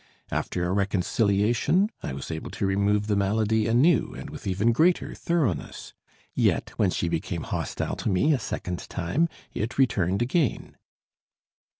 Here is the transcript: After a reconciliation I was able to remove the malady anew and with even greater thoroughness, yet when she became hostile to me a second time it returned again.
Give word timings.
After 0.31 0.65
a 0.65 0.71
reconciliation 0.71 1.91
I 2.01 2.13
was 2.13 2.31
able 2.31 2.49
to 2.49 2.65
remove 2.65 3.05
the 3.05 3.15
malady 3.15 3.67
anew 3.67 4.15
and 4.17 4.31
with 4.31 4.47
even 4.47 4.71
greater 4.71 5.13
thoroughness, 5.13 5.93
yet 6.33 6.71
when 6.75 6.89
she 6.89 7.07
became 7.07 7.43
hostile 7.43 7.95
to 7.97 8.09
me 8.09 8.33
a 8.33 8.39
second 8.39 8.89
time 8.89 9.29
it 9.53 9.77
returned 9.77 10.23
again. 10.23 10.75